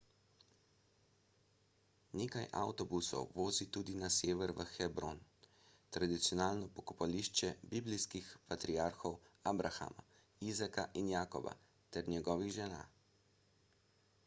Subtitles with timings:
[2.19, 5.19] nekaj avtobusov vozi tudi na sever v hebron
[5.97, 9.17] tradicionalno pokopališče biblijskih patriarhov
[9.53, 10.07] abrahama
[10.53, 11.53] izaka in jakoba
[11.97, 12.81] ter njegovih žena